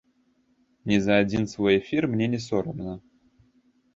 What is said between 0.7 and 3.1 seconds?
Ні за адзін свой эфір мне не сорамна.